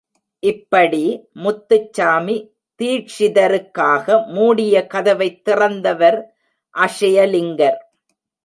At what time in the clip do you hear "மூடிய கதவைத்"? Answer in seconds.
4.27-5.49